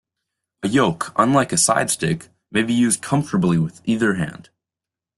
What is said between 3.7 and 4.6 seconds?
either hand.